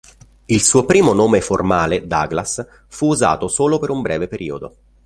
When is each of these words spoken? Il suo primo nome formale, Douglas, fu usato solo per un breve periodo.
Il 0.45 0.63
suo 0.63 0.83
primo 0.85 1.13
nome 1.13 1.41
formale, 1.41 2.07
Douglas, 2.07 2.65
fu 2.87 3.09
usato 3.09 3.47
solo 3.47 3.77
per 3.77 3.91
un 3.91 4.01
breve 4.01 4.27
periodo. 4.27 4.75